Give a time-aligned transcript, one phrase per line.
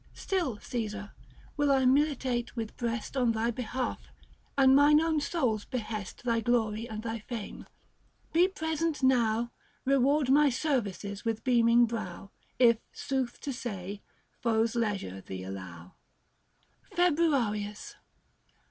[0.15, 1.11] Still Caesar,
[1.55, 4.11] will I militate with breast On thy behalf—
[4.57, 7.67] and mine own soul's behest Thy glory and thy fame:
[8.33, 9.51] Be present now,
[9.85, 12.31] Reward my services with beaming brow.
[12.57, 14.01] If, sooth to say,
[14.41, 15.93] foes leisure thee allow.
[16.95, 17.93] FEBEUARIUS.